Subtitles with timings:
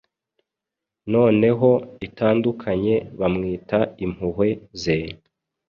[1.13, 1.69] noneho
[2.07, 4.49] itandukanye Bamwita Impuhwe
[4.81, 4.97] ze,